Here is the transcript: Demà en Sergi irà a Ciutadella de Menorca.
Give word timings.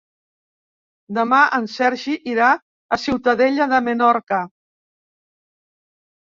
Demà 1.17 1.41
en 1.57 1.67
Sergi 1.73 2.15
irà 2.31 2.47
a 2.97 2.99
Ciutadella 3.03 3.69
de 3.75 3.83
Menorca. 3.89 4.41